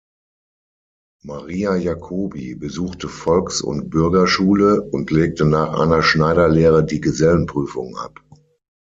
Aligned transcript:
Maria 1.23 1.75
Jacobi 1.77 2.55
besuchte 2.55 3.07
Volks- 3.07 3.61
und 3.61 3.91
Bürgerschule 3.91 4.81
und 4.81 5.11
legte 5.11 5.45
nach 5.45 5.73
einer 5.79 6.01
Schneiderlehre 6.01 6.83
die 6.83 7.01
Gesellenprüfung 7.01 7.95
ab. 7.97 8.19